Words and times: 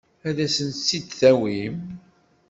Ad 0.27 0.37
asen-tt-id-tawim? 0.45 1.77